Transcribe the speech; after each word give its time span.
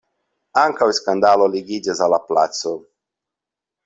Ankaŭ 0.59 0.85
skandalo 0.99 1.49
ligiĝas 1.55 2.01
al 2.05 2.13
la 2.15 2.19
placo. 2.31 2.73